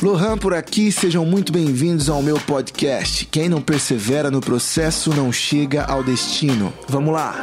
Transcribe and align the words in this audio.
Lohan 0.00 0.38
por 0.38 0.54
aqui, 0.54 0.92
sejam 0.92 1.26
muito 1.26 1.52
bem-vindos 1.52 2.08
ao 2.08 2.22
meu 2.22 2.38
podcast. 2.38 3.26
Quem 3.26 3.48
não 3.48 3.60
persevera 3.60 4.30
no 4.30 4.40
processo 4.40 5.10
não 5.10 5.32
chega 5.32 5.82
ao 5.82 6.04
destino. 6.04 6.72
Vamos 6.88 7.12
lá! 7.12 7.34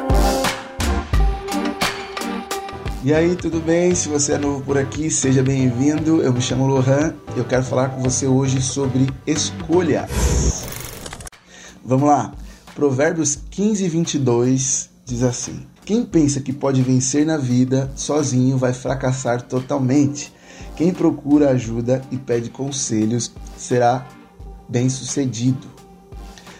E 3.03 3.13
aí, 3.13 3.35
tudo 3.35 3.59
bem? 3.59 3.93
Se 3.93 4.07
você 4.07 4.33
é 4.33 4.37
novo 4.37 4.61
por 4.61 4.77
aqui, 4.77 5.11
seja 5.11 5.43
bem-vindo. 5.43 6.21
Eu 6.21 6.31
me 6.31 6.39
chamo 6.39 6.65
Lohan 6.65 7.13
e 7.35 7.39
eu 7.39 7.43
quero 7.43 7.61
falar 7.61 7.89
com 7.89 8.01
você 8.01 8.25
hoje 8.25 8.61
sobre 8.61 9.09
escolhas. 9.27 10.63
Vamos 11.83 12.07
lá. 12.07 12.33
Provérbios 12.73 13.37
15, 13.51 13.89
22 13.89 14.89
diz 15.03 15.23
assim: 15.23 15.65
Quem 15.83 16.05
pensa 16.05 16.39
que 16.39 16.53
pode 16.53 16.81
vencer 16.81 17.25
na 17.25 17.37
vida 17.37 17.91
sozinho 17.97 18.57
vai 18.57 18.71
fracassar 18.71 19.41
totalmente. 19.41 20.33
Quem 20.75 20.93
procura 20.93 21.51
ajuda 21.51 22.01
e 22.11 22.17
pede 22.17 22.49
conselhos 22.49 23.31
será 23.57 24.05
bem-sucedido. 24.67 25.67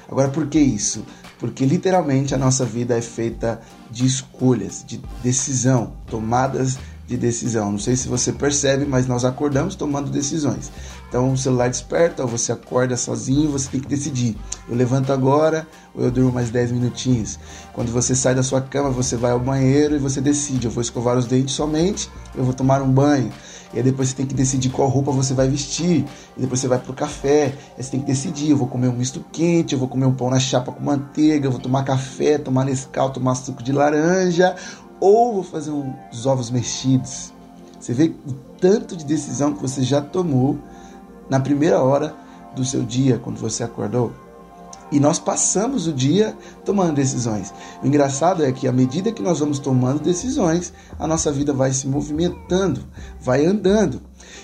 Agora, 0.07 0.29
por 0.29 0.47
que 0.47 0.59
isso? 0.59 1.03
Porque 1.37 1.65
literalmente 1.65 2.33
a 2.33 2.37
nossa 2.37 2.63
vida 2.63 2.97
é 2.97 3.01
feita 3.01 3.59
de 3.91 4.05
escolhas, 4.05 4.83
de 4.87 5.01
decisão, 5.21 5.93
tomadas 6.07 6.77
de 7.07 7.17
decisão. 7.17 7.71
Não 7.71 7.79
sei 7.79 7.95
se 7.95 8.07
você 8.07 8.31
percebe, 8.31 8.85
mas 8.85 9.05
nós 9.05 9.25
acordamos 9.25 9.75
tomando 9.75 10.09
decisões. 10.09 10.71
Então 11.07 11.33
o 11.33 11.37
celular 11.37 11.69
desperta, 11.69 12.25
você 12.25 12.51
acorda 12.51 12.97
sozinho, 12.97 13.51
você 13.51 13.69
tem 13.69 13.79
que 13.79 13.87
decidir. 13.87 14.35
Eu 14.67 14.75
levanto 14.75 15.11
agora 15.13 15.67
ou 15.93 16.03
eu 16.03 16.11
durmo 16.11 16.31
mais 16.31 16.49
10 16.49 16.71
minutinhos. 16.71 17.37
Quando 17.73 17.91
você 17.91 18.15
sai 18.15 18.33
da 18.33 18.43
sua 18.43 18.61
cama, 18.61 18.89
você 18.89 19.15
vai 19.15 19.31
ao 19.31 19.39
banheiro 19.39 19.95
e 19.95 19.99
você 19.99 20.19
decide, 20.19 20.65
eu 20.65 20.71
vou 20.71 20.81
escovar 20.81 21.17
os 21.17 21.25
dentes 21.25 21.53
somente, 21.53 22.09
eu 22.33 22.43
vou 22.43 22.53
tomar 22.53 22.81
um 22.81 22.91
banho. 22.91 23.31
E 23.73 23.77
aí 23.77 23.83
depois 23.83 24.09
você 24.09 24.15
tem 24.15 24.25
que 24.25 24.33
decidir 24.33 24.69
qual 24.69 24.87
roupa 24.87 25.11
você 25.11 25.33
vai 25.33 25.47
vestir. 25.47 26.05
E 26.37 26.41
depois 26.41 26.59
você 26.59 26.67
vai 26.67 26.79
pro 26.79 26.93
café. 26.93 27.53
Aí 27.77 27.83
você 27.83 27.91
tem 27.91 27.99
que 27.99 28.05
decidir, 28.05 28.51
eu 28.51 28.57
vou 28.57 28.67
comer 28.67 28.87
um 28.87 28.93
misto 28.93 29.23
quente, 29.31 29.73
eu 29.73 29.79
vou 29.79 29.87
comer 29.87 30.05
um 30.05 30.13
pão 30.13 30.29
na 30.29 30.39
chapa 30.39 30.71
com 30.71 30.83
manteiga, 30.83 31.47
eu 31.47 31.51
vou 31.51 31.59
tomar 31.59 31.83
café, 31.83 32.37
tomar 32.37 32.65
Nescau, 32.65 33.11
tomar 33.11 33.35
suco 33.35 33.61
de 33.61 33.71
laranja, 33.71 34.55
ou 34.99 35.33
vou 35.33 35.43
fazer 35.43 35.71
uns 35.71 36.25
ovos 36.25 36.49
mexidos. 36.49 37.33
Você 37.79 37.93
vê 37.93 38.13
o 38.27 38.33
tanto 38.59 38.95
de 38.95 39.05
decisão 39.05 39.53
que 39.53 39.61
você 39.61 39.83
já 39.83 40.01
tomou 40.01 40.57
na 41.29 41.39
primeira 41.39 41.81
hora 41.81 42.15
do 42.55 42.63
seu 42.63 42.81
dia, 42.83 43.19
quando 43.21 43.37
você 43.37 43.63
acordou. 43.63 44.24
E 44.91 44.99
nós 44.99 45.17
passamos 45.17 45.87
o 45.87 45.93
dia 45.93 46.37
tomando 46.63 46.95
decisões. 46.95 47.53
O 47.83 47.87
engraçado 47.87 48.43
é 48.43 48.51
que 48.51 48.67
à 48.67 48.71
medida 48.71 49.11
que 49.11 49.21
nós 49.21 49.39
vamos 49.39 49.57
tomando 49.57 49.99
decisões, 49.99 50.71
a 50.99 51.07
nossa 51.07 51.31
vida 51.31 51.51
vai 51.51 51.71
se 51.71 51.87
movimentando, 51.87 52.83
vai 53.19 53.45
andando. 53.45 54.01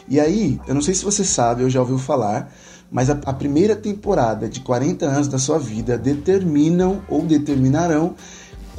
E 0.07 0.19
aí, 0.19 0.59
eu 0.67 0.73
não 0.73 0.81
sei 0.81 0.93
se 0.93 1.05
você 1.05 1.23
sabe, 1.23 1.61
eu 1.61 1.69
já 1.69 1.79
ouviu 1.79 1.97
falar, 1.97 2.51
mas 2.91 3.09
a, 3.09 3.13
a 3.25 3.33
primeira 3.33 3.75
temporada 3.75 4.49
de 4.49 4.59
40 4.61 5.05
anos 5.05 5.27
da 5.27 5.37
sua 5.37 5.59
vida 5.59 5.97
determinam 5.97 7.01
ou 7.07 7.21
determinarão 7.21 8.15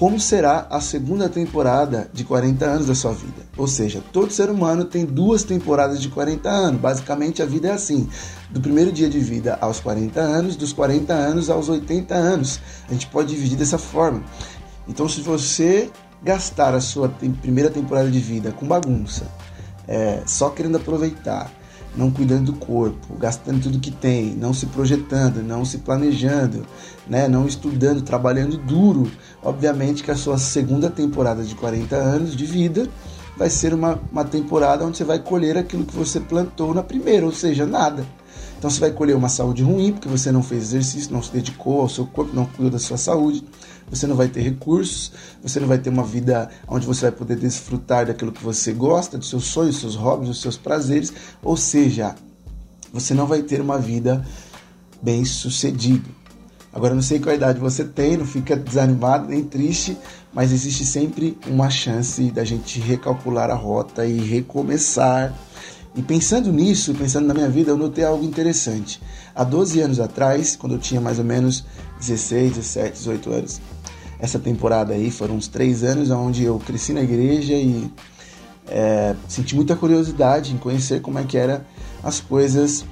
como 0.03 0.19
será 0.19 0.67
a 0.69 0.81
segunda 0.81 1.29
temporada 1.29 2.11
de 2.13 2.25
40 2.25 2.65
anos 2.65 2.87
da 2.89 2.95
sua 2.97 3.13
vida. 3.13 3.47
Ou 3.57 3.69
seja, 3.69 4.03
todo 4.13 4.33
ser 4.33 4.51
humano 4.51 4.85
tem 4.85 5.05
duas 5.05 5.45
temporadas 5.45 6.03
de 6.03 6.09
40 6.09 6.51
anos. 6.51 6.81
Basicamente, 6.81 7.41
a 7.41 7.47
vida 7.47 7.69
é 7.69 7.71
assim: 7.71 8.09
do 8.51 8.61
primeiro 8.61 8.91
dia 8.91 9.09
de 9.09 9.21
vida 9.21 9.57
aos 9.61 9.79
40 9.79 10.19
anos, 10.19 10.57
dos 10.57 10.73
40 10.73 11.13
anos 11.13 11.49
aos 11.49 11.69
80 11.69 12.17
anos. 12.17 12.59
A 12.89 12.93
gente 12.93 13.07
pode 13.07 13.33
dividir 13.33 13.57
dessa 13.57 13.79
forma. 13.79 14.25
Então, 14.89 15.09
se 15.09 15.21
você 15.21 15.89
gastar 16.21 16.75
a 16.75 16.81
sua 16.81 17.09
primeira 17.41 17.71
temporada 17.71 18.11
de 18.11 18.19
vida 18.19 18.51
com 18.51 18.67
bagunça, 18.67 19.29
é, 19.87 20.21
só 20.27 20.51
querendo 20.51 20.79
aproveitar, 20.79 21.49
não 21.97 22.11
cuidando 22.11 22.53
do 22.53 22.59
corpo, 22.59 23.15
gastando 23.19 23.63
tudo 23.63 23.79
que 23.79 23.91
tem, 23.91 24.35
não 24.35 24.55
se 24.55 24.67
projetando, 24.67 25.43
não 25.43 25.65
se 25.65 25.79
planejando, 25.79 26.67
né, 27.07 27.29
não 27.29 27.47
estudando, 27.47 28.03
trabalhando 28.03 28.57
duro, 28.57 29.11
obviamente 29.43 30.03
que 30.03 30.11
a 30.11 30.17
sua 30.17 30.39
segunda 30.39 30.89
temporada 30.89 31.43
de 31.43 31.55
40 31.55 31.95
anos 31.97 32.37
de 32.37 32.47
vida 32.47 32.89
vai 33.37 33.51
ser 33.51 33.75
uma, 33.75 34.01
uma 34.11 34.25
temporada 34.25 34.85
onde 34.85 34.97
você 34.97 35.05
vai 35.05 35.19
colher 35.19 35.57
aquilo 35.59 35.85
que 35.85 35.95
você 35.95 36.21
plantou 36.21 36.75
na 36.75 36.83
primeira, 36.83 37.27
ou 37.27 37.33
seja, 37.33 37.67
nada. 37.67 38.07
Então 38.59 38.71
você 38.71 38.79
vai 38.79 38.93
colher 38.93 39.17
uma 39.17 39.29
saúde 39.29 39.63
ruim, 39.63 39.93
porque 39.93 40.09
você 40.09 40.31
não 40.31 40.43
fez 40.43 40.63
exercício, 40.63 41.13
não 41.13 41.23
se 41.23 41.33
dedicou 41.33 41.81
ao 41.81 41.89
seu 41.89 42.07
corpo, 42.07 42.35
não 42.35 42.47
cuidou 42.47 42.71
da 42.71 42.79
sua 42.79 42.97
saúde 42.97 43.45
você 43.93 44.07
não 44.07 44.17
vai 44.17 44.27
ter 44.27 44.41
recursos, 44.41 45.13
você 45.43 45.61
não 45.61 45.69
vai 45.69 45.77
ter 45.77 45.91
uma 45.91 46.03
vida 46.03 46.49
onde 46.67 46.87
você 46.87 47.03
vai 47.03 47.13
poder 47.13 47.37
desfrutar 47.37 48.07
daquilo 48.07 48.33
que 48.33 48.43
você 48.43 48.73
gosta, 48.73 49.19
dos 49.19 49.29
seus 49.29 49.45
sonhos, 49.45 49.73
dos 49.75 49.81
seus 49.81 49.95
hobbies, 49.97 50.29
dos 50.31 50.41
seus 50.41 50.57
prazeres, 50.57 51.13
ou 51.43 51.59
seja, 51.59 52.15
você 52.91 53.13
não 53.13 53.27
vai 53.27 53.43
ter 53.43 53.61
uma 53.61 53.79
vida 53.79 54.27
bem 55.03 55.27
sucedida. 55.27 56.09
Agora, 56.73 56.95
não 56.95 57.03
sei 57.03 57.21
qual 57.21 57.35
idade 57.35 57.61
você 57.61 57.85
tem, 57.85 58.17
não 58.17 58.25
fica 58.25 58.57
desanimado 58.57 59.29
nem 59.29 59.45
triste, 59.45 59.95
mas 60.33 60.53
existe 60.53 60.87
sempre 60.87 61.37
uma 61.47 61.69
chance 61.69 62.31
da 62.31 62.45
gente 62.45 62.81
recalcular 62.81 63.51
a 63.51 63.55
rota 63.55 64.07
e 64.07 64.19
recomeçar. 64.19 65.35
E 65.95 66.01
pensando 66.01 66.51
nisso, 66.51 66.95
pensando 66.95 67.27
na 67.27 67.35
minha 67.35 67.51
vida, 67.51 67.71
eu 67.71 67.77
notei 67.77 68.05
algo 68.05 68.25
interessante. 68.25 69.03
Há 69.35 69.45
12 69.45 69.81
anos 69.81 70.01
atrás, 70.01 70.57
quando 70.57 70.77
eu 70.77 70.79
tinha 70.79 70.99
mais 70.99 71.19
ou 71.19 71.25
menos 71.27 71.63
16, 72.01 72.55
17, 72.55 72.93
18 72.93 73.31
anos, 73.31 73.61
essa 74.23 74.39
temporada 74.39 74.95
aí 74.95 75.11
foram 75.11 75.35
uns 75.35 75.49
três 75.49 75.83
anos 75.83 76.09
onde 76.09 76.45
eu 76.45 76.57
cresci 76.61 76.93
na 76.93 77.03
igreja 77.03 77.55
e 77.55 77.93
é, 78.69 79.17
senti 79.27 79.57
muita 79.57 79.75
curiosidade 79.75 80.55
em 80.55 80.57
conhecer 80.57 81.03
como 81.03 81.19
é 81.19 81.25
que 81.25 81.37
eram 81.37 81.61
as 82.05 82.21
coisas 82.21 82.85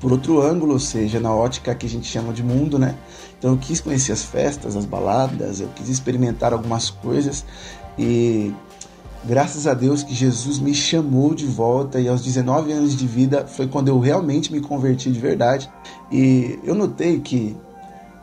por 0.00 0.12
outro 0.12 0.40
ângulo, 0.40 0.74
ou 0.74 0.78
seja, 0.78 1.18
na 1.18 1.34
ótica 1.34 1.74
que 1.74 1.84
a 1.84 1.88
gente 1.88 2.06
chama 2.06 2.32
de 2.32 2.44
mundo, 2.44 2.78
né? 2.78 2.94
Então 3.36 3.50
eu 3.50 3.58
quis 3.58 3.80
conhecer 3.80 4.12
as 4.12 4.22
festas, 4.22 4.76
as 4.76 4.84
baladas, 4.84 5.60
eu 5.60 5.68
quis 5.74 5.88
experimentar 5.88 6.52
algumas 6.52 6.90
coisas 6.90 7.44
e 7.98 8.54
graças 9.24 9.66
a 9.66 9.74
Deus 9.74 10.04
que 10.04 10.14
Jesus 10.14 10.60
me 10.60 10.72
chamou 10.72 11.34
de 11.34 11.44
volta 11.44 11.98
e 12.00 12.06
aos 12.06 12.22
19 12.22 12.70
anos 12.70 12.94
de 12.94 13.04
vida 13.04 13.48
foi 13.48 13.66
quando 13.66 13.88
eu 13.88 13.98
realmente 13.98 14.52
me 14.52 14.60
converti 14.60 15.10
de 15.10 15.18
verdade. 15.18 15.68
E 16.12 16.60
eu 16.62 16.74
notei 16.76 17.18
que 17.18 17.56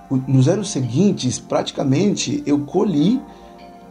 nos 0.09 0.47
anos 0.47 0.71
seguintes, 0.71 1.39
praticamente, 1.39 2.43
eu 2.45 2.59
colhi 2.59 3.21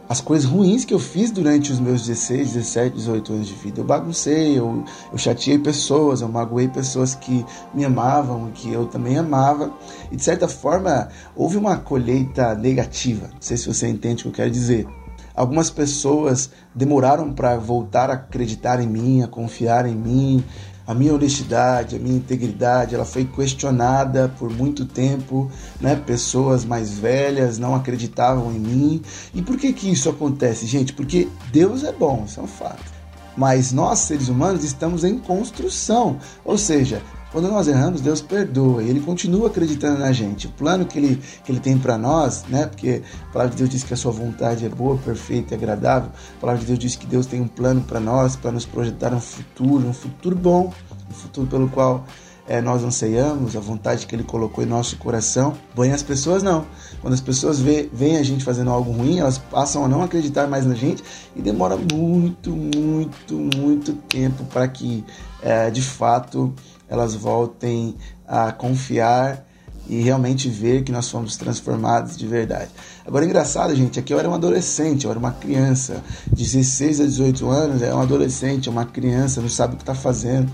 as 0.07 0.21
coisas 0.21 0.47
ruins 0.47 0.85
que 0.85 0.93
eu 0.93 0.99
fiz 0.99 1.31
durante 1.31 1.71
os 1.71 1.79
meus 1.79 2.05
16, 2.05 2.53
17, 2.53 2.95
18 2.95 3.33
anos 3.33 3.47
de 3.47 3.53
vida. 3.53 3.79
Eu 3.81 3.85
baguncei, 3.85 4.57
eu, 4.57 4.83
eu 5.11 5.17
chateei 5.17 5.57
pessoas, 5.57 6.21
eu 6.21 6.27
magoei 6.27 6.67
pessoas 6.67 7.15
que 7.15 7.45
me 7.73 7.85
amavam, 7.85 8.51
que 8.53 8.71
eu 8.71 8.85
também 8.85 9.17
amava. 9.17 9.71
E 10.11 10.15
de 10.15 10.23
certa 10.23 10.47
forma, 10.47 11.07
houve 11.35 11.57
uma 11.57 11.77
colheita 11.77 12.53
negativa. 12.53 13.29
Não 13.33 13.41
sei 13.41 13.57
se 13.57 13.67
você 13.67 13.87
entende 13.87 14.21
o 14.21 14.23
que 14.23 14.27
eu 14.27 14.33
quero 14.33 14.51
dizer. 14.51 14.87
Algumas 15.35 15.71
pessoas 15.71 16.51
demoraram 16.75 17.33
para 17.33 17.57
voltar 17.57 18.11
a 18.11 18.13
acreditar 18.13 18.79
em 18.79 18.87
mim, 18.87 19.23
a 19.23 19.27
confiar 19.27 19.87
em 19.87 19.95
mim, 19.95 20.43
a 20.85 20.93
minha 20.93 21.13
honestidade, 21.13 21.95
a 21.95 21.99
minha 21.99 22.17
integridade, 22.17 22.93
ela 22.93 23.05
foi 23.05 23.25
questionada 23.25 24.33
por 24.37 24.49
muito 24.49 24.85
tempo, 24.85 25.49
né? 25.79 25.95
Pessoas 25.95 26.65
mais 26.65 26.97
velhas 26.97 27.57
não 27.57 27.73
acreditavam 27.73 28.51
em 28.51 28.59
mim. 28.59 29.01
E 29.33 29.41
por 29.41 29.57
que 29.57 29.71
que 29.71 29.91
isso 29.91 30.09
acontece, 30.09 30.65
gente? 30.65 30.93
Porque 30.93 31.27
Deus 31.51 31.83
é 31.83 31.91
bom, 31.91 32.23
isso 32.27 32.39
é 32.39 32.43
um 32.43 32.47
fato. 32.47 32.91
Mas 33.35 33.71
nós, 33.71 33.99
seres 33.99 34.27
humanos, 34.27 34.63
estamos 34.63 35.03
em 35.03 35.17
construção. 35.17 36.19
Ou 36.45 36.57
seja, 36.57 37.01
quando 37.33 37.47
nós 37.47 37.67
erramos, 37.67 37.99
Deus 37.99 38.21
perdoa 38.21 38.83
e 38.83 38.89
Ele 38.89 38.99
continua 38.99 39.47
acreditando 39.47 39.99
na 39.99 40.11
gente. 40.11 40.45
O 40.45 40.51
plano 40.51 40.85
que 40.85 40.99
Ele, 40.99 41.19
que 41.43 41.51
ele 41.51 41.59
tem 41.59 41.79
para 41.79 41.97
nós, 41.97 42.45
né? 42.47 42.67
Porque 42.67 43.01
a 43.29 43.33
palavra 43.33 43.51
de 43.51 43.57
Deus 43.57 43.69
diz 43.71 43.83
que 43.83 43.91
a 43.91 43.97
Sua 43.97 44.11
vontade 44.11 44.63
é 44.63 44.69
boa, 44.69 44.95
perfeita 44.99 45.55
e 45.55 45.57
agradável. 45.57 46.11
A 46.37 46.39
palavra 46.39 46.61
de 46.61 46.67
Deus 46.67 46.77
diz 46.77 46.95
que 46.95 47.07
Deus 47.07 47.25
tem 47.25 47.41
um 47.41 47.47
plano 47.47 47.81
para 47.81 47.99
nós, 47.99 48.35
para 48.35 48.51
nos 48.51 48.65
projetar 48.65 49.11
um 49.11 49.19
futuro, 49.19 49.87
um 49.87 49.93
futuro 49.93 50.35
bom, 50.35 50.71
um 51.09 51.13
futuro 51.13 51.47
pelo 51.47 51.67
qual 51.69 52.05
é, 52.47 52.61
nós 52.61 52.83
anseiamos, 52.83 53.55
a 53.55 53.59
vontade 53.59 54.05
que 54.05 54.15
Ele 54.15 54.23
colocou 54.23 54.63
em 54.63 54.67
nosso 54.67 54.97
coração. 54.97 55.53
Porém, 55.73 55.93
as 55.93 56.03
pessoas 56.03 56.43
não. 56.43 56.65
Quando 57.01 57.13
as 57.13 57.21
pessoas 57.21 57.59
veem 57.59 58.17
a 58.17 58.23
gente 58.23 58.43
fazendo 58.43 58.69
algo 58.69 58.91
ruim, 58.91 59.19
elas 59.19 59.37
passam 59.37 59.85
a 59.85 59.87
não 59.87 60.03
acreditar 60.03 60.47
mais 60.47 60.65
na 60.65 60.75
gente 60.75 61.03
e 61.35 61.41
demora 61.41 61.77
muito, 61.77 62.51
muito, 62.51 63.35
muito 63.57 63.93
tempo 63.93 64.43
para 64.45 64.67
que, 64.67 65.03
é, 65.41 65.69
de 65.69 65.81
fato, 65.81 66.53
elas 66.89 67.15
voltem 67.15 67.95
a 68.27 68.51
confiar 68.51 69.45
e 69.87 70.01
realmente 70.01 70.49
ver 70.49 70.83
que 70.83 70.91
nós 70.91 71.09
fomos 71.09 71.35
transformados 71.35 72.17
de 72.17 72.25
verdade. 72.25 72.69
Agora, 73.05 73.25
engraçado, 73.25 73.75
gente, 73.75 73.99
aqui 73.99 74.13
eu 74.13 74.19
era 74.19 74.29
um 74.29 74.33
adolescente, 74.33 75.03
eu 75.03 75.11
era 75.11 75.19
uma 75.19 75.31
criança, 75.31 76.01
de 76.31 76.43
16 76.43 77.01
a 77.01 77.03
18 77.03 77.49
anos, 77.49 77.81
é 77.81 77.93
um 77.93 77.99
adolescente, 77.99 78.69
é 78.69 78.71
uma 78.71 78.85
criança, 78.85 79.41
não 79.41 79.49
sabe 79.49 79.73
o 79.73 79.77
que 79.77 79.83
está 79.83 79.95
fazendo. 79.95 80.49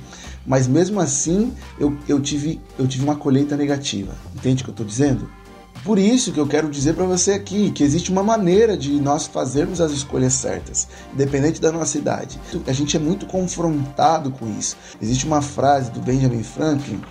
Mas 0.46 0.68
mesmo 0.68 1.00
assim, 1.00 1.54
eu, 1.80 1.98
eu, 2.08 2.20
tive, 2.20 2.60
eu 2.78 2.88
tive 2.88 3.04
uma 3.04 3.16
colheita 3.16 3.56
negativa. 3.56 4.16
Entende 4.36 4.62
o 4.62 4.66
que 4.66 4.70
eu 4.70 4.74
estou 4.74 4.86
dizendo? 4.86 5.30
Por 5.84 5.98
isso 5.98 6.34
que 6.34 6.40
eu 6.40 6.48
quero 6.48 6.70
dizer 6.70 6.94
para 6.94 7.06
você 7.06 7.32
aqui 7.32 7.72
que 7.72 7.84
existe 7.84 8.12
uma 8.12 8.24
maneira 8.24 8.76
de 8.76 8.92
nós 9.00 9.28
fazermos 9.28 9.80
as 9.80 9.92
escolhas 9.92 10.34
certas, 10.34 10.88
independente 11.14 11.62
da 11.62 11.72
nossa 11.72 11.98
idade. 11.98 12.38
A 12.68 12.74
gente 12.74 12.98
é 12.98 13.00
muito 13.00 13.26
confrontado 13.26 14.32
com 14.32 14.46
isso. 14.58 14.76
Existe 15.02 15.26
uma 15.26 15.42
frase 15.42 15.92
do 15.92 16.02
Benjamin 16.02 16.44
Franklin 16.44 17.02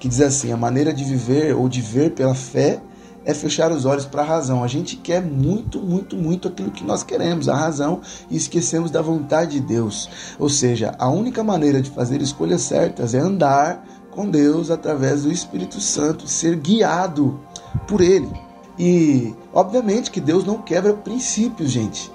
que 0.00 0.08
diz 0.08 0.20
assim: 0.20 0.50
a 0.50 0.56
maneira 0.56 0.92
de 0.92 1.04
viver 1.04 1.54
ou 1.54 1.68
de 1.68 1.80
ver 1.80 2.10
pela 2.10 2.34
fé 2.34 2.80
é 3.24 3.34
fechar 3.34 3.70
os 3.70 3.84
olhos 3.84 4.04
para 4.04 4.22
a 4.22 4.24
razão. 4.24 4.62
A 4.62 4.66
gente 4.66 4.96
quer 4.96 5.22
muito, 5.22 5.80
muito, 5.80 6.16
muito 6.16 6.48
aquilo 6.48 6.70
que 6.70 6.84
nós 6.84 7.02
queremos, 7.02 7.48
a 7.48 7.54
razão, 7.54 8.00
e 8.30 8.36
esquecemos 8.36 8.90
da 8.90 9.02
vontade 9.02 9.52
de 9.52 9.60
Deus. 9.60 10.08
Ou 10.38 10.48
seja, 10.48 10.94
a 10.98 11.08
única 11.08 11.42
maneira 11.42 11.80
de 11.80 11.90
fazer 11.90 12.20
escolhas 12.20 12.62
certas 12.62 13.14
é 13.14 13.18
andar 13.18 13.84
com 14.10 14.28
Deus 14.28 14.70
através 14.70 15.22
do 15.22 15.32
Espírito 15.32 15.80
Santo, 15.80 16.28
ser 16.28 16.56
guiado 16.56 17.40
por 17.86 18.00
Ele. 18.00 18.30
E, 18.78 19.34
obviamente, 19.52 20.10
que 20.10 20.20
Deus 20.20 20.44
não 20.44 20.58
quebra 20.60 20.92
princípios, 20.92 21.70
gente. 21.70 22.10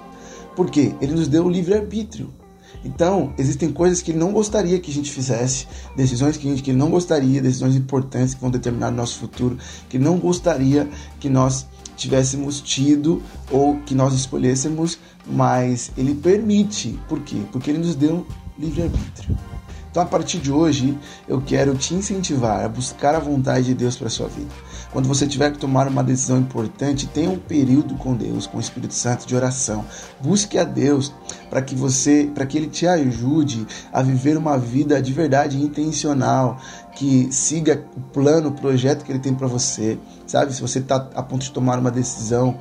Porque 0.54 0.94
Ele 1.00 1.14
nos 1.14 1.28
deu 1.28 1.44
o 1.44 1.50
livre-arbítrio. 1.50 2.32
Então, 2.84 3.32
existem 3.36 3.72
coisas 3.72 4.00
que 4.00 4.10
ele 4.10 4.18
não 4.18 4.32
gostaria 4.32 4.78
que 4.78 4.90
a 4.90 4.94
gente 4.94 5.10
fizesse, 5.10 5.66
decisões 5.96 6.36
que, 6.36 6.48
gente, 6.48 6.62
que 6.62 6.70
ele 6.70 6.78
não 6.78 6.90
gostaria, 6.90 7.42
decisões 7.42 7.74
importantes 7.74 8.34
que 8.34 8.40
vão 8.40 8.50
determinar 8.50 8.88
o 8.88 8.94
nosso 8.94 9.18
futuro, 9.18 9.58
que 9.88 9.96
ele 9.96 10.04
não 10.04 10.18
gostaria 10.18 10.88
que 11.18 11.28
nós 11.28 11.66
tivéssemos 11.96 12.60
tido 12.60 13.20
ou 13.50 13.78
que 13.80 13.94
nós 13.94 14.14
escolhêssemos, 14.14 14.98
mas 15.26 15.90
ele 15.96 16.14
permite. 16.14 16.98
Por 17.08 17.20
quê? 17.20 17.42
Porque 17.50 17.70
ele 17.70 17.78
nos 17.78 17.96
deu 17.96 18.26
livre-arbítrio. 18.58 19.36
Então, 19.90 20.02
a 20.02 20.06
partir 20.06 20.38
de 20.38 20.52
hoje, 20.52 20.98
eu 21.26 21.40
quero 21.40 21.74
te 21.74 21.94
incentivar 21.94 22.64
a 22.64 22.68
buscar 22.68 23.14
a 23.14 23.18
vontade 23.18 23.66
de 23.66 23.74
Deus 23.74 23.96
para 23.96 24.08
sua 24.08 24.28
vida. 24.28 24.50
Quando 24.92 25.08
você 25.08 25.26
tiver 25.26 25.50
que 25.52 25.58
tomar 25.58 25.88
uma 25.88 26.04
decisão 26.04 26.38
importante, 26.38 27.06
tenha 27.06 27.30
um 27.30 27.38
período 27.38 27.94
com 27.94 28.14
Deus, 28.14 28.46
com 28.46 28.58
o 28.58 28.60
Espírito 28.60 28.94
Santo 28.94 29.26
de 29.26 29.34
oração. 29.34 29.84
Busque 30.20 30.58
a 30.58 30.64
Deus 30.64 31.12
para 31.50 31.62
que 31.62 31.74
você, 31.74 32.30
para 32.34 32.46
que 32.46 32.56
ele 32.56 32.68
te 32.68 32.86
ajude 32.86 33.66
a 33.92 34.02
viver 34.02 34.36
uma 34.36 34.58
vida 34.58 35.00
de 35.00 35.12
verdade 35.12 35.62
intencional, 35.62 36.58
que 36.94 37.28
siga 37.32 37.84
o 37.96 38.00
plano, 38.00 38.48
o 38.48 38.52
projeto 38.52 39.04
que 39.04 39.12
ele 39.12 39.18
tem 39.18 39.34
para 39.34 39.46
você. 39.46 39.98
Sabe, 40.26 40.52
se 40.52 40.60
você 40.60 40.78
está 40.80 40.96
a 41.14 41.22
ponto 41.22 41.42
de 41.42 41.50
tomar 41.50 41.78
uma 41.78 41.90
decisão, 41.90 42.58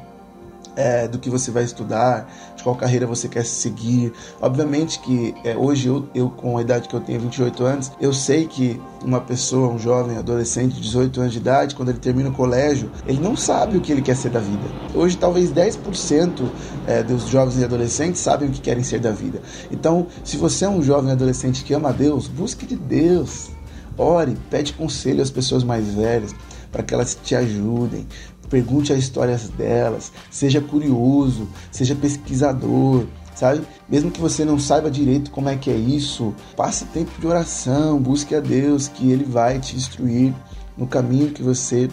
é, 0.77 1.07
do 1.07 1.17
que 1.17 1.29
você 1.29 1.49
vai 1.49 1.63
estudar, 1.63 2.31
de 2.55 2.63
qual 2.63 2.75
carreira 2.75 3.07
você 3.07 3.27
quer 3.27 3.43
seguir. 3.43 4.13
Obviamente 4.39 4.99
que 4.99 5.33
é, 5.43 5.57
hoje 5.57 5.87
eu, 5.87 6.07
eu, 6.13 6.29
com 6.29 6.57
a 6.57 6.61
idade 6.61 6.87
que 6.87 6.93
eu 6.93 7.01
tenho, 7.01 7.19
28 7.19 7.65
anos, 7.65 7.91
eu 7.99 8.13
sei 8.13 8.45
que 8.45 8.79
uma 9.03 9.19
pessoa, 9.19 9.73
um 9.73 9.79
jovem, 9.79 10.17
adolescente 10.17 10.75
de 10.75 10.81
18 10.81 11.19
anos 11.19 11.33
de 11.33 11.39
idade, 11.39 11.75
quando 11.75 11.89
ele 11.89 11.97
termina 11.97 12.29
o 12.29 12.33
colégio, 12.33 12.91
ele 13.07 13.19
não 13.19 13.35
sabe 13.35 13.75
o 13.75 13.81
que 13.81 13.91
ele 13.91 14.01
quer 14.01 14.15
ser 14.15 14.29
da 14.29 14.39
vida. 14.39 14.63
Hoje 14.93 15.17
talvez 15.17 15.51
10% 15.51 16.47
é, 16.85 17.01
dos 17.01 17.27
jovens 17.27 17.59
e 17.59 17.63
adolescentes 17.63 18.21
sabem 18.21 18.47
o 18.47 18.51
que 18.51 18.61
querem 18.61 18.83
ser 18.83 18.99
da 18.99 19.11
vida. 19.11 19.41
Então, 19.71 20.07
se 20.23 20.37
você 20.37 20.65
é 20.65 20.69
um 20.69 20.83
jovem 20.83 21.11
adolescente 21.11 21.63
que 21.63 21.73
ama 21.73 21.91
Deus, 21.91 22.27
busque 22.27 22.65
de 22.65 22.75
Deus. 22.75 23.49
Ore, 23.97 24.37
pede 24.51 24.73
conselho 24.73 25.23
às 25.23 25.31
pessoas 25.31 25.63
mais 25.63 25.87
velhas 25.87 26.35
para 26.71 26.83
que 26.83 26.93
elas 26.93 27.17
te 27.23 27.35
ajudem, 27.35 28.05
pergunte 28.49 28.93
as 28.93 28.99
histórias 28.99 29.49
delas, 29.49 30.11
seja 30.31 30.61
curioso, 30.61 31.47
seja 31.71 31.95
pesquisador, 31.95 33.05
sabe? 33.35 33.61
Mesmo 33.87 34.11
que 34.11 34.19
você 34.19 34.43
não 34.43 34.59
saiba 34.59 34.89
direito 34.89 35.31
como 35.31 35.49
é 35.49 35.55
que 35.55 35.69
é 35.69 35.75
isso, 35.75 36.33
passe 36.55 36.85
tempo 36.85 37.11
de 37.19 37.27
oração, 37.27 37.99
busque 37.99 38.35
a 38.35 38.39
Deus, 38.39 38.87
que 38.87 39.11
Ele 39.11 39.23
vai 39.23 39.59
te 39.59 39.75
instruir 39.75 40.33
no 40.77 40.87
caminho 40.87 41.31
que 41.31 41.43
você 41.43 41.89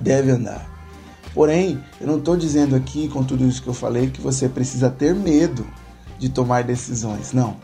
deve 0.00 0.30
andar. 0.30 0.74
Porém, 1.34 1.82
eu 2.00 2.06
não 2.06 2.18
estou 2.18 2.36
dizendo 2.36 2.76
aqui, 2.76 3.08
com 3.08 3.24
tudo 3.24 3.46
isso 3.46 3.62
que 3.62 3.68
eu 3.68 3.74
falei, 3.74 4.08
que 4.08 4.20
você 4.20 4.48
precisa 4.48 4.88
ter 4.88 5.14
medo 5.14 5.66
de 6.18 6.28
tomar 6.28 6.62
decisões. 6.62 7.32
Não. 7.32 7.56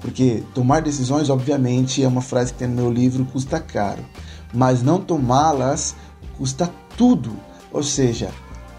Porque 0.00 0.42
tomar 0.52 0.82
decisões, 0.82 1.30
obviamente, 1.30 2.02
é 2.02 2.08
uma 2.08 2.20
frase 2.20 2.52
que 2.52 2.58
tem 2.58 2.68
no 2.68 2.74
meu 2.74 2.90
livro, 2.90 3.24
custa 3.24 3.60
caro. 3.60 4.04
Mas 4.52 4.82
não 4.82 5.00
tomá-las 5.00 5.94
custa 6.36 6.68
tudo. 6.96 7.30
Ou 7.72 7.82
seja, 7.82 8.30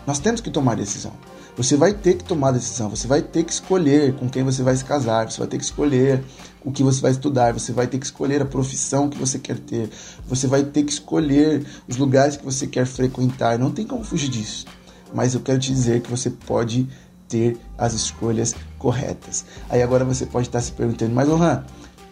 nós 0.06 0.20
temos 0.20 0.42
que 0.42 0.50
tomar 0.50 0.76
decisão. 0.76 1.14
Você 1.56 1.78
vai 1.78 1.94
ter 1.94 2.16
que 2.16 2.24
tomar 2.24 2.52
decisão, 2.52 2.90
você 2.90 3.08
vai 3.08 3.22
ter 3.22 3.44
que 3.44 3.52
escolher 3.52 4.16
com 4.16 4.28
quem 4.28 4.44
você 4.44 4.64
vai 4.64 4.76
se 4.76 4.84
casar, 4.84 5.30
você 5.30 5.38
vai 5.38 5.48
ter 5.48 5.60
que 5.60 5.64
escolher 5.64 6.24
o 6.66 6.72
que 6.72 6.82
você 6.82 7.00
vai 7.00 7.12
estudar, 7.12 7.54
você 7.54 7.72
vai 7.72 7.86
ter 7.86 8.00
que 8.00 8.06
escolher 8.06 8.42
a 8.42 8.46
profissão 8.46 9.08
que 9.08 9.20
você 9.20 9.38
quer 9.38 9.60
ter, 9.60 9.88
você 10.28 10.48
vai 10.48 10.64
ter 10.64 10.82
que 10.84 10.92
escolher 10.92 11.64
os 11.88 11.96
lugares 11.96 12.38
que 12.38 12.44
você 12.44 12.66
quer 12.66 12.88
frequentar. 12.88 13.60
Não 13.60 13.70
tem 13.70 13.86
como 13.86 14.04
fugir 14.04 14.30
disso. 14.30 14.66
Mas 15.14 15.36
eu 15.36 15.42
quero 15.42 15.60
te 15.60 15.72
dizer 15.72 16.02
que 16.02 16.10
você 16.10 16.32
pode 16.32 16.88
ter 17.28 17.58
as 17.78 17.94
escolhas 17.94 18.56
corretas. 18.80 19.46
Aí 19.70 19.84
agora 19.84 20.04
você 20.04 20.26
pode 20.26 20.48
estar 20.48 20.60
se 20.60 20.72
perguntando, 20.72 21.14
mas 21.14 21.28
Lohan, 21.28 21.64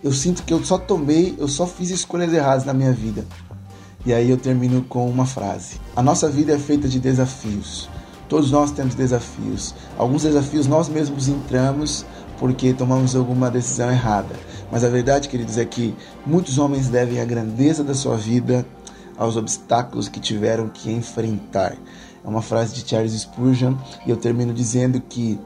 eu 0.04 0.12
sinto 0.12 0.44
que 0.44 0.54
eu 0.54 0.64
só 0.64 0.78
tomei, 0.78 1.36
eu 1.40 1.48
só 1.48 1.66
fiz 1.66 1.90
escolhas 1.90 2.32
erradas 2.32 2.64
na 2.64 2.74
minha 2.74 2.92
vida. 2.92 3.26
E 4.06 4.14
aí 4.14 4.30
eu 4.30 4.38
termino 4.38 4.82
com 4.84 5.10
uma 5.10 5.26
frase: 5.26 5.80
A 5.96 6.02
nossa 6.02 6.30
vida 6.30 6.54
é 6.54 6.58
feita 6.58 6.88
de 6.88 7.00
desafios. 7.00 7.90
Todos 8.28 8.50
nós 8.50 8.72
temos 8.72 8.96
desafios. 8.96 9.76
Alguns 9.98 10.24
desafios 10.24 10.66
nós 10.66 10.88
mesmos 10.88 11.28
entramos 11.28 12.06
porque 12.40 12.74
tomamos 12.74 13.16
alguma 13.16 13.52
decisão 13.52 13.92
errada. 13.92 14.34
Mas 14.72 14.84
a 14.84 14.90
verdade, 14.90 15.30
queridos, 15.30 15.58
é 15.58 15.66
que 15.66 15.94
muitos 16.26 16.58
homens 16.58 16.88
devem 16.88 17.20
a 17.20 17.26
grandeza 17.26 17.84
da 17.84 17.94
sua 17.94 18.16
vida 18.16 18.66
aos 19.18 19.36
obstáculos 19.36 20.08
que 20.08 20.20
tiveram 20.20 20.70
que 20.70 20.92
enfrentar. 20.92 21.78
É 22.24 22.28
uma 22.28 22.42
frase 22.42 22.74
de 22.74 22.90
Charles 22.90 23.14
Spurgeon 23.14 23.76
e 24.08 24.10
eu 24.10 24.18
termino 24.18 24.54
dizendo 24.54 25.00
que 25.02 25.40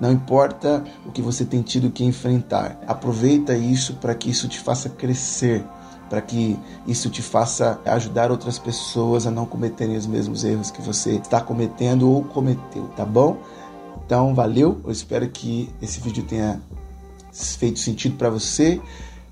não 0.00 0.10
importa 0.10 0.82
o 1.06 1.12
que 1.12 1.20
você 1.20 1.44
tem 1.44 1.60
tido 1.60 1.90
que 1.90 2.02
enfrentar, 2.04 2.80
aproveita 2.86 3.54
isso 3.54 3.94
para 3.94 4.14
que 4.14 4.30
isso 4.30 4.48
te 4.48 4.58
faça 4.58 4.88
crescer 4.88 5.62
para 6.10 6.20
que 6.20 6.58
isso 6.88 7.08
te 7.08 7.22
faça 7.22 7.80
ajudar 7.86 8.32
outras 8.32 8.58
pessoas 8.58 9.28
a 9.28 9.30
não 9.30 9.46
cometerem 9.46 9.96
os 9.96 10.08
mesmos 10.08 10.42
erros 10.42 10.70
que 10.70 10.82
você 10.82 11.12
está 11.12 11.40
cometendo 11.40 12.10
ou 12.10 12.24
cometeu, 12.24 12.88
tá 12.96 13.04
bom? 13.04 13.38
Então, 14.04 14.34
valeu. 14.34 14.80
Eu 14.84 14.90
espero 14.90 15.28
que 15.28 15.70
esse 15.80 16.00
vídeo 16.00 16.24
tenha 16.24 16.60
feito 17.32 17.78
sentido 17.78 18.16
para 18.16 18.28
você. 18.28 18.80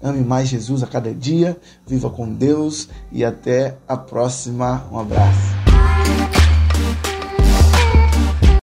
Ame 0.01 0.21
mais 0.21 0.49
Jesus 0.49 0.85
a 0.85 0.87
cada 0.87 1.13
dia, 1.13 1.57
viva 1.85 2.09
com 2.09 2.33
Deus 2.33 2.89
e 3.11 3.25
até 3.25 3.77
a 3.89 3.97
próxima. 3.97 4.87
Um 4.93 5.01
abraço. 5.01 5.59